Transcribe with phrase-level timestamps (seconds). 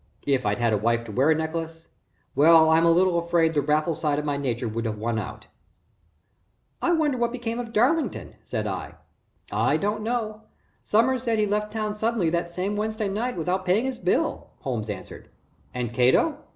[0.25, 1.87] If I'd had a wife to wear a necklace
[2.33, 5.45] well, I'm a little afraid the Raffles side of my nature would have won out."
[6.81, 8.95] "I wonder whatever became of Darlington," said I.
[9.51, 10.41] "I don't know.
[10.83, 14.89] Sommers says he left town suddenly that same Wednesday night, without paying his bill," Holmes
[14.89, 15.29] answered.
[15.71, 16.39] "And Cato?"